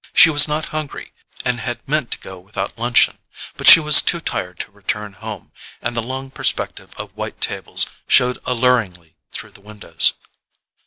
She 0.15 0.31
was 0.31 0.47
not 0.47 0.65
hungry, 0.73 1.13
and 1.45 1.59
had 1.59 1.87
meant 1.87 2.09
to 2.09 2.17
go 2.17 2.39
without 2.39 2.75
luncheon; 2.79 3.19
but 3.55 3.67
she 3.67 3.79
was 3.79 4.01
too 4.01 4.19
tired 4.19 4.57
to 4.61 4.71
return 4.71 5.13
home, 5.13 5.51
and 5.79 5.95
the 5.95 6.01
long 6.01 6.31
perspective 6.31 6.89
of 6.97 7.15
white 7.15 7.39
tables 7.39 7.85
showed 8.07 8.39
alluringly 8.47 9.15
through 9.31 9.51
the 9.51 9.61
windows. 9.61 10.13